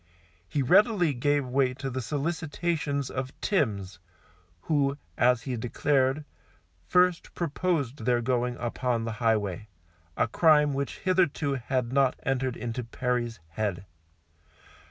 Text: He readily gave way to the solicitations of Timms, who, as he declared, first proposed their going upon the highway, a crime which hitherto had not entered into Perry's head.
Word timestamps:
He 0.49 0.63
readily 0.63 1.13
gave 1.13 1.45
way 1.45 1.75
to 1.75 1.91
the 1.91 2.01
solicitations 2.01 3.11
of 3.11 3.39
Timms, 3.39 3.99
who, 4.61 4.97
as 5.15 5.43
he 5.43 5.55
declared, 5.55 6.25
first 6.87 7.35
proposed 7.35 8.05
their 8.05 8.19
going 8.19 8.57
upon 8.57 9.05
the 9.05 9.11
highway, 9.21 9.67
a 10.17 10.27
crime 10.27 10.73
which 10.73 11.01
hitherto 11.01 11.53
had 11.53 11.93
not 11.93 12.15
entered 12.23 12.57
into 12.57 12.83
Perry's 12.83 13.39
head. 13.49 13.85